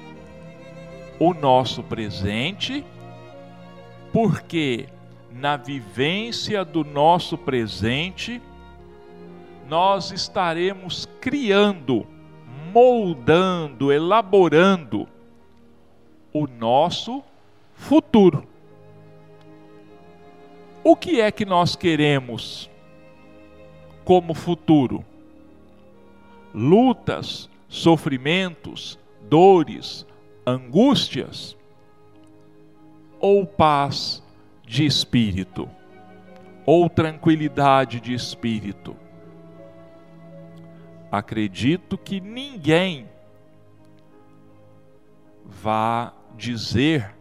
[1.19, 2.85] o nosso presente,
[4.13, 4.87] porque
[5.31, 8.41] na vivência do nosso presente
[9.67, 12.07] nós estaremos criando,
[12.73, 15.07] moldando, elaborando
[16.33, 17.23] o nosso
[17.73, 18.47] futuro.
[20.83, 22.69] O que é que nós queremos
[24.05, 25.03] como futuro?
[26.53, 28.97] Lutas, sofrimentos,
[29.29, 30.05] dores,
[30.45, 31.57] angústias
[33.19, 34.23] ou paz
[34.65, 35.69] de espírito
[36.65, 38.95] ou tranquilidade de espírito?
[41.11, 43.07] Acredito que ninguém
[45.45, 47.15] vá dizer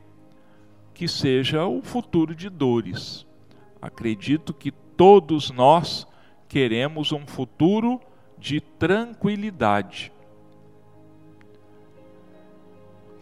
[0.93, 3.27] que seja o futuro de dores.
[3.81, 6.07] Acredito que todos nós
[6.49, 8.01] queremos um futuro
[8.39, 10.13] de tranquilidade.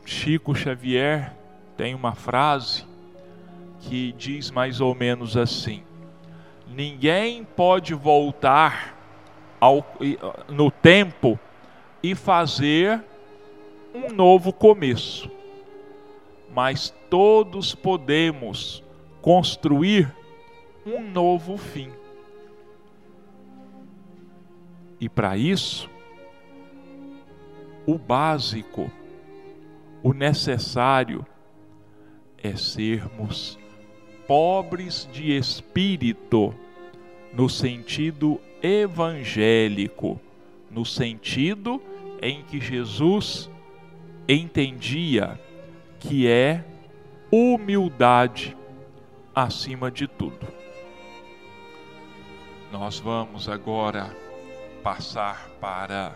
[0.04, 1.34] Chico Xavier
[1.76, 2.84] tem uma frase
[3.80, 5.82] que diz mais ou menos assim:
[6.68, 8.93] Ninguém pode voltar
[9.64, 9.86] ao,
[10.50, 11.38] no tempo
[12.02, 13.02] e fazer
[13.94, 15.30] um novo começo,
[16.54, 18.84] mas todos podemos
[19.22, 20.14] construir
[20.84, 21.90] um novo fim.
[25.00, 25.88] E para isso,
[27.86, 28.90] o básico,
[30.02, 31.24] o necessário
[32.36, 33.58] é sermos
[34.26, 36.54] pobres de espírito,
[37.34, 40.20] no sentido evangélico,
[40.70, 41.82] no sentido
[42.22, 43.50] em que Jesus
[44.28, 45.38] entendia
[45.98, 46.64] que é
[47.30, 48.56] humildade
[49.34, 50.46] acima de tudo.
[52.70, 54.14] Nós vamos agora
[54.82, 56.14] passar para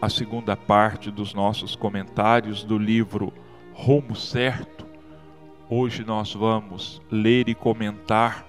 [0.00, 3.32] a segunda parte dos nossos comentários do livro
[3.72, 4.86] Rumo Certo.
[5.70, 8.46] Hoje nós vamos ler e comentar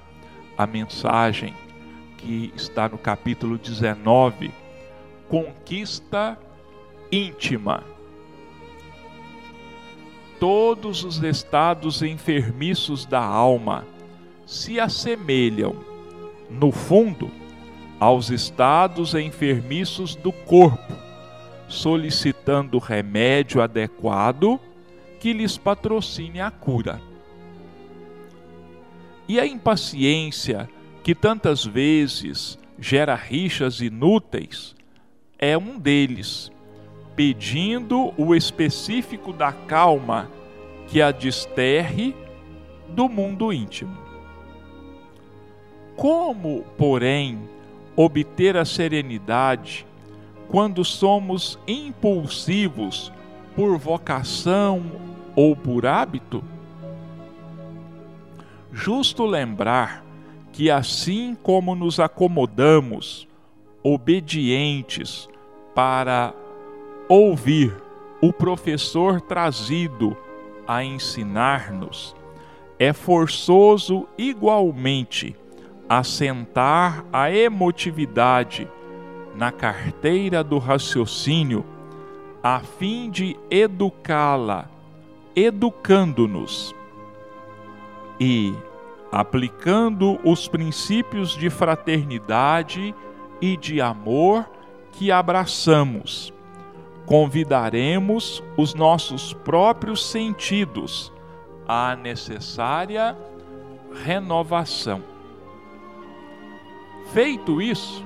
[0.57, 1.53] a mensagem
[2.25, 4.51] que está no capítulo 19,
[5.29, 6.35] Conquista
[7.11, 7.83] Íntima.
[10.39, 13.85] todos os estados enfermiços da alma
[14.45, 15.75] se assemelham,
[16.49, 17.31] no fundo,
[17.99, 20.93] aos estados enfermiços do corpo,
[21.67, 24.59] solicitando remédio adequado
[25.19, 27.01] que lhes patrocine a cura.
[29.27, 30.69] E a impaciência,
[31.05, 34.75] que tantas vezes gera rixas inúteis,
[35.37, 36.51] é um deles,
[37.15, 40.31] pedindo o específico da calma
[40.87, 42.15] que a desterre
[42.89, 43.95] do mundo íntimo.
[45.95, 47.47] Como, porém,
[47.95, 49.85] obter a serenidade
[50.47, 53.13] quando somos impulsivos
[53.55, 54.81] por vocação
[55.35, 56.43] ou por hábito?
[58.73, 60.04] Justo lembrar
[60.55, 63.27] que, assim como nos acomodamos,
[63.83, 65.27] obedientes,
[65.75, 66.33] para
[67.09, 67.75] ouvir
[68.21, 70.15] o professor trazido
[70.65, 72.15] a ensinar-nos,
[72.79, 75.35] é forçoso igualmente
[75.89, 78.65] assentar a emotividade
[79.35, 81.65] na carteira do raciocínio,
[82.41, 84.69] a fim de educá-la,
[85.35, 86.73] educando-nos.
[88.17, 88.53] E
[89.15, 92.93] aplicando os princípios de fraternidade
[93.39, 94.45] e de amor
[94.91, 96.33] que abraçamos.
[97.05, 101.13] Convidaremos os nossos próprios sentidos
[101.65, 103.15] à necessária
[104.03, 105.01] renovação.
[107.13, 108.03] Feito isso,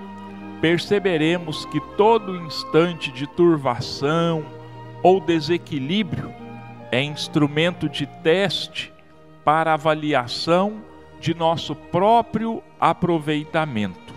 [0.62, 4.46] perceberemos que todo instante de turvação
[5.02, 6.32] ou desequilíbrio
[6.92, 8.94] é instrumento de teste
[9.44, 10.88] para avaliação
[11.20, 14.14] de nosso próprio aproveitamento.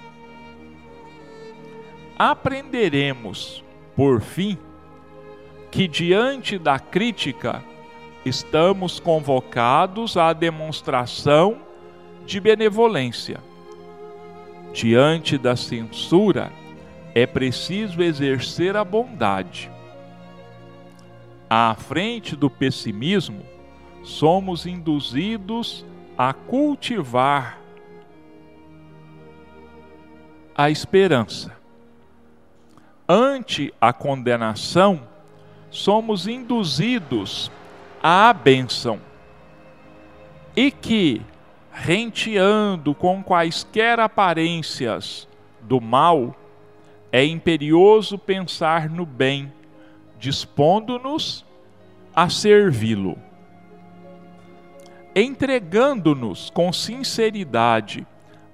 [2.18, 3.64] Aprenderemos,
[3.96, 4.56] por fim,
[5.70, 7.62] que diante da crítica
[8.24, 11.58] estamos convocados à demonstração
[12.24, 13.52] de benevolência
[14.72, 16.50] Diante da censura,
[17.14, 19.70] é preciso exercer a bondade.
[21.48, 23.42] À frente do pessimismo,
[24.02, 25.84] somos induzidos
[26.24, 27.58] a cultivar
[30.54, 31.52] a esperança.
[33.08, 35.02] Ante a condenação,
[35.68, 37.50] somos induzidos
[38.00, 39.00] à bênção.
[40.54, 41.20] E que,
[41.72, 45.26] renteando com quaisquer aparências
[45.60, 46.36] do mal,
[47.10, 49.52] é imperioso pensar no bem,
[50.20, 51.44] dispondo-nos
[52.14, 53.18] a servi-lo.
[55.14, 58.06] Entregando-nos com sinceridade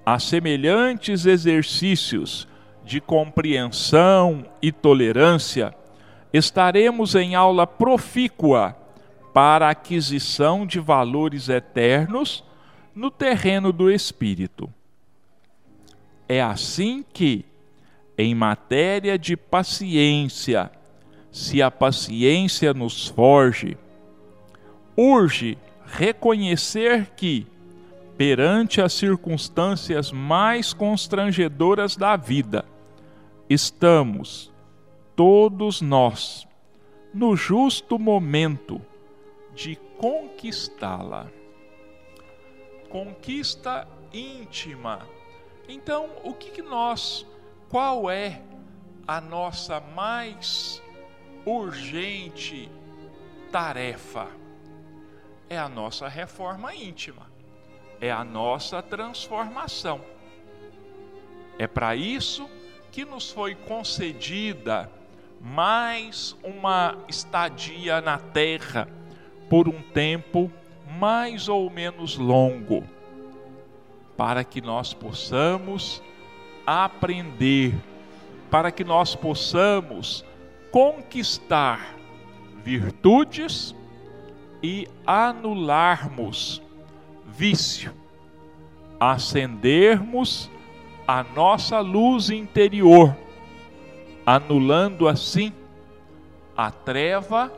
[0.05, 2.49] a semelhantes exercícios
[2.85, 5.73] de compreensão e tolerância,
[6.33, 8.77] estaremos em aula profícua
[9.33, 12.43] para a aquisição de valores eternos
[12.95, 14.73] no terreno do espírito.
[16.29, 17.45] É assim que,
[18.17, 20.73] em matéria de paciência,
[21.31, 23.77] se a paciência nos forge,
[24.97, 25.57] urge
[25.91, 27.47] reconhecer que,
[28.17, 32.65] perante as circunstâncias mais constrangedoras da vida,
[33.49, 34.53] estamos,
[35.17, 36.47] todos nós,
[37.13, 38.81] no justo momento
[39.55, 41.29] de conquistá-la
[42.89, 45.07] conquista íntima.
[45.69, 47.27] Então, o que, que nós,
[47.69, 48.43] qual é
[49.07, 50.83] a nossa mais
[51.45, 52.71] urgente
[53.53, 54.29] tarefa?
[55.51, 57.27] É a nossa reforma íntima,
[58.01, 60.01] é a nossa transformação.
[61.59, 62.49] É para isso
[62.93, 64.91] que nos foi concedida
[65.41, 68.89] mais uma estadia na terra
[69.49, 70.51] por um tempo
[70.99, 72.85] mais ou menos longo,
[74.17, 76.03] para que nós possamos
[76.67, 77.75] aprender,
[78.51, 80.25] para que nós possamos
[80.71, 81.95] conquistar
[82.63, 83.75] virtudes
[84.63, 86.63] e anularmos
[87.27, 87.95] vício,
[88.99, 90.51] acendermos
[91.07, 93.17] a nossa luz interior,
[94.27, 95.53] anulando assim
[96.57, 97.53] a treva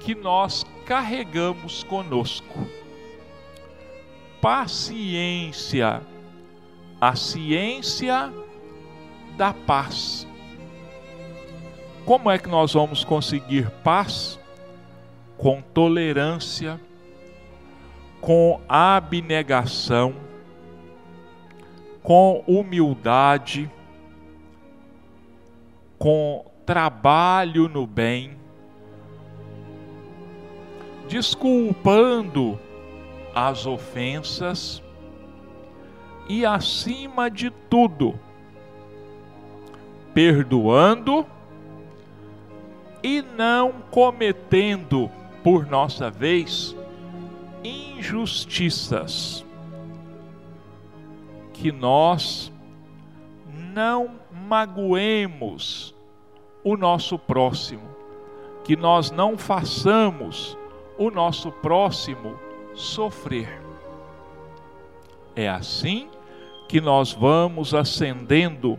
[0.00, 2.66] que nós carregamos conosco
[4.46, 6.00] paciência,
[7.00, 8.32] a ciência
[9.36, 10.24] da paz.
[12.04, 14.38] Como é que nós vamos conseguir paz?
[15.36, 16.80] Com tolerância,
[18.20, 20.14] com abnegação,
[22.02, 23.70] com humildade,
[25.98, 28.36] com trabalho no bem,
[31.08, 32.58] desculpando
[33.34, 34.82] as ofensas
[36.28, 38.18] e, acima de tudo,
[40.12, 41.24] perdoando
[43.02, 45.10] e não cometendo,
[45.46, 46.76] por nossa vez,
[47.62, 49.46] injustiças.
[51.52, 52.52] Que nós
[53.72, 54.10] não
[54.48, 55.94] magoemos
[56.64, 57.88] o nosso próximo,
[58.64, 60.58] que nós não façamos
[60.98, 62.34] o nosso próximo
[62.74, 63.62] sofrer.
[65.36, 66.08] É assim
[66.68, 68.76] que nós vamos acendendo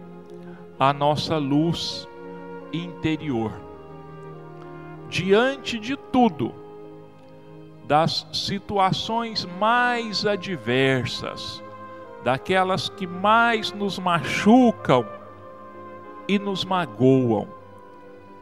[0.78, 2.05] a nossa luz
[2.74, 3.53] interior.
[5.09, 6.53] Diante de tudo,
[7.88, 11.64] das situações mais adversas,
[12.24, 15.08] daquelas que mais nos machucam
[16.28, 17.48] e nos magoam,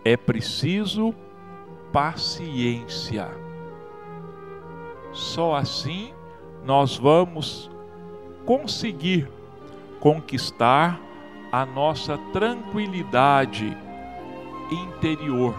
[0.04, 1.14] é preciso
[1.94, 3.30] paciência.
[5.12, 6.14] Só assim
[6.66, 7.70] nós vamos
[8.46, 9.30] conseguir
[10.00, 11.00] conquistar
[11.52, 13.78] a nossa tranquilidade
[14.72, 15.56] interior,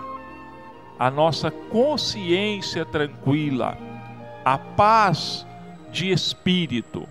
[0.98, 3.76] a nossa consciência tranquila,
[4.44, 5.46] a paz
[5.90, 7.06] de espírito.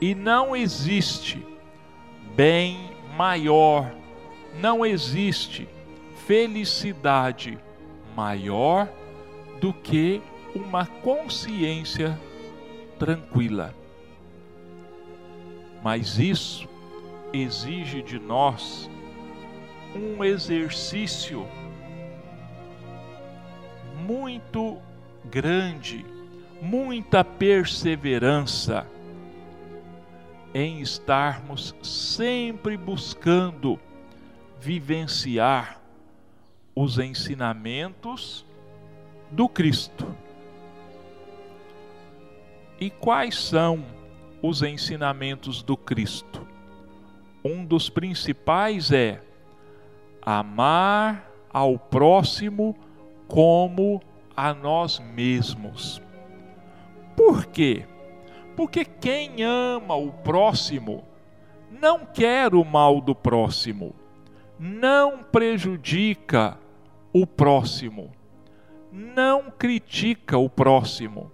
[0.00, 1.44] E não existe
[2.34, 3.92] bem maior,
[4.60, 5.68] não existe
[6.26, 7.58] felicidade
[8.16, 8.88] maior
[9.60, 10.22] do que
[10.54, 12.18] uma consciência
[12.98, 13.74] tranquila.
[15.82, 16.68] Mas isso
[17.32, 18.88] exige de nós
[19.94, 21.46] um exercício
[24.04, 24.78] muito
[25.24, 26.04] grande,
[26.60, 28.86] muita perseverança
[30.52, 33.80] em estarmos sempre buscando
[34.60, 35.80] vivenciar
[36.76, 38.44] os ensinamentos
[39.30, 40.14] do Cristo.
[42.78, 43.84] E quais são
[44.42, 46.46] os ensinamentos do Cristo?
[47.42, 49.22] Um dos principais é
[50.22, 52.76] amar ao próximo
[53.28, 54.00] como
[54.36, 56.00] a nós mesmos.
[57.16, 57.86] Por quê?
[58.56, 61.04] Porque quem ama o próximo
[61.70, 63.94] não quer o mal do próximo,
[64.58, 66.56] não prejudica
[67.12, 68.10] o próximo,
[68.92, 71.30] não critica o próximo,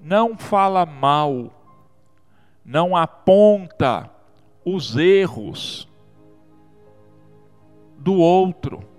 [0.00, 1.50] não fala mal,
[2.64, 4.10] não aponta
[4.64, 5.88] os erros
[7.98, 8.93] do outro.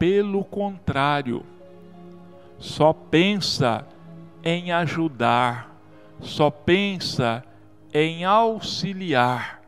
[0.00, 1.44] Pelo contrário,
[2.56, 3.86] só pensa
[4.42, 5.78] em ajudar,
[6.20, 7.44] só pensa
[7.92, 9.60] em auxiliar.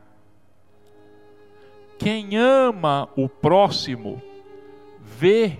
[1.99, 4.19] Quem ama o próximo,
[4.99, 5.59] vê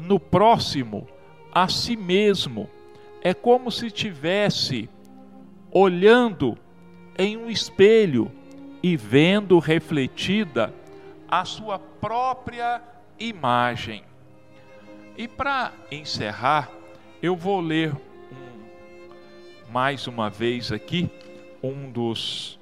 [0.00, 1.06] no próximo
[1.52, 2.68] a si mesmo.
[3.22, 4.90] É como se tivesse
[5.70, 6.58] olhando
[7.16, 8.28] em um espelho
[8.82, 10.74] e vendo refletida
[11.28, 12.82] a sua própria
[13.18, 14.04] imagem.
[15.16, 16.70] E para encerrar,
[17.22, 21.10] eu vou ler um, mais uma vez aqui
[21.62, 22.58] um dos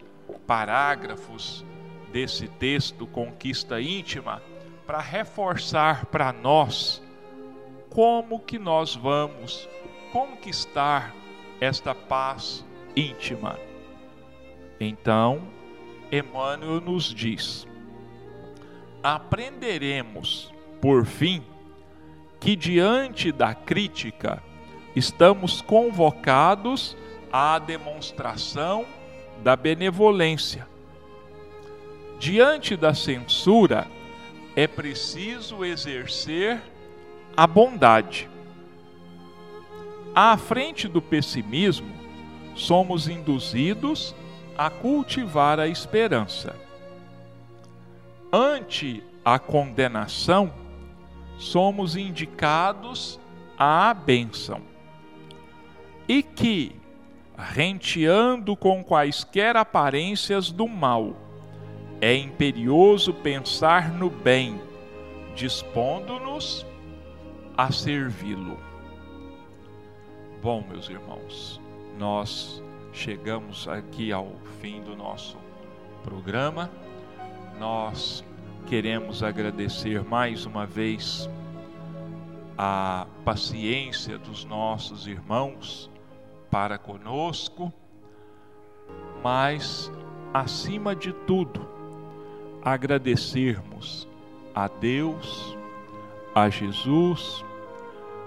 [0.46, 1.64] parágrafos
[2.12, 4.42] desse texto Conquista Íntima
[4.86, 7.02] para reforçar para nós
[7.88, 9.68] como que nós vamos
[10.12, 11.14] conquistar
[11.60, 13.58] esta paz íntima.
[14.78, 15.42] Então,
[16.10, 17.66] Emmanuel nos diz:
[19.02, 21.42] aprenderemos, por fim,
[22.38, 24.42] que diante da crítica
[24.94, 26.96] estamos convocados
[27.32, 28.84] à demonstração
[29.42, 30.68] da benevolência.
[32.18, 33.86] Diante da censura,
[34.54, 36.60] é preciso exercer
[37.36, 38.28] a bondade.
[40.14, 41.92] À frente do pessimismo,
[42.54, 44.14] somos induzidos
[44.58, 46.54] a cultivar a esperança.
[48.32, 50.50] Ante a condenação,
[51.36, 53.20] somos indicados
[53.58, 54.62] à bênção
[56.08, 56.74] e que,
[57.36, 61.14] renteando com quaisquer aparências do mal,
[62.00, 64.58] é imperioso pensar no bem,
[65.34, 66.66] dispondo-nos
[67.56, 68.58] a servi-lo.
[70.42, 71.60] Bom, meus irmãos,
[71.98, 72.62] nós
[72.92, 75.36] chegamos aqui ao fim do nosso
[76.02, 76.70] programa.
[77.62, 78.24] Nós
[78.66, 81.30] queremos agradecer mais uma vez
[82.58, 85.88] a paciência dos nossos irmãos
[86.50, 87.72] para conosco,
[89.22, 89.92] mas,
[90.34, 91.64] acima de tudo,
[92.64, 94.08] agradecermos
[94.52, 95.56] a Deus,
[96.34, 97.44] a Jesus,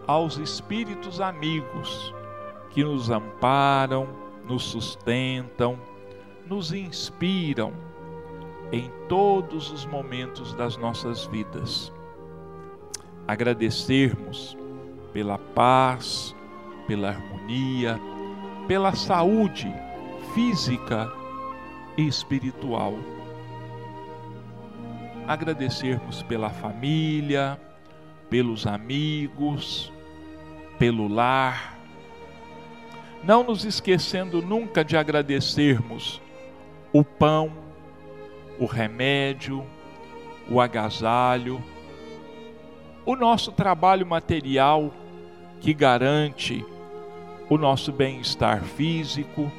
[0.08, 2.16] aos espíritos amigos
[2.70, 4.08] que nos amparam,
[4.48, 5.78] nos sustentam,
[6.48, 7.74] nos inspiram
[8.72, 11.92] em todos os momentos das nossas vidas.
[13.28, 14.58] Agradecermos
[15.14, 16.36] pela paz,
[16.88, 18.00] pela harmonia,
[18.68, 19.74] pela saúde
[20.34, 21.12] física
[21.98, 22.94] e espiritual.
[25.28, 27.60] Agradecermos pela família,
[28.30, 29.92] pelos amigos,
[30.78, 31.80] pelo lar.
[33.24, 36.22] Não nos esquecendo nunca de agradecermos
[36.94, 37.65] o pão,
[38.60, 39.66] o remédio,
[40.50, 41.64] o agasalho,
[43.06, 44.92] o nosso trabalho material
[45.62, 46.66] que garante
[47.50, 49.52] o nosso bem-estar físico,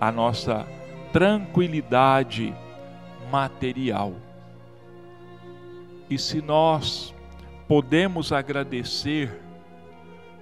[0.00, 0.66] a nossa
[1.12, 2.54] tranquilidade
[3.30, 4.14] material.
[6.08, 7.14] E se nós
[7.66, 9.40] podemos agradecer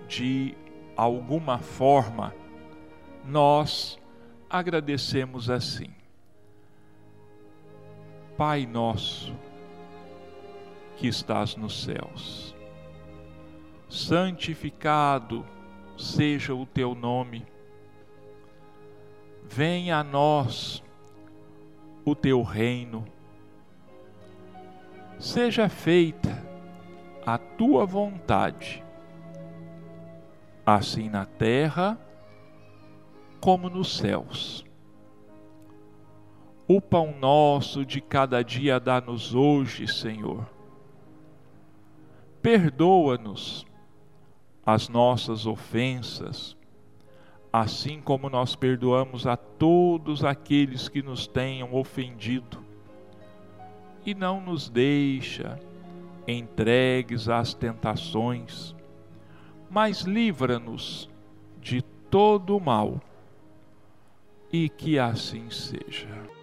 [0.07, 0.55] de
[0.97, 2.35] alguma forma,
[3.25, 3.99] nós
[4.49, 5.91] agradecemos assim.
[8.37, 9.33] Pai nosso,
[10.97, 12.55] que estás nos céus,
[13.89, 15.47] santificado
[15.97, 17.47] seja o teu nome,
[19.45, 20.83] venha a nós
[22.05, 23.05] o teu reino,
[25.19, 26.45] seja feita
[27.25, 28.83] a tua vontade,
[30.67, 31.97] assim na terra
[33.41, 34.65] como nos céus.
[36.67, 40.49] O pão nosso de cada dia dá-nos hoje, Senhor.
[42.41, 43.67] Perdoa-nos
[44.65, 46.57] as nossas ofensas,
[47.53, 52.65] assim como nós perdoamos a todos aqueles que nos tenham ofendido.
[54.07, 55.61] E não nos deixa
[56.27, 58.75] entregues às tentações,
[59.69, 61.11] mas livra-nos
[61.61, 63.01] de todo o mal.
[64.51, 66.34] E que assim seja.